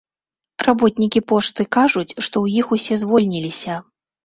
Работнікі 0.67 1.21
пошты 1.33 1.61
кажуць, 1.77 2.05
што 2.09 2.27
ў 2.39 2.45
іх 2.65 2.75
усе 2.79 3.01
звольніліся. 3.05 3.81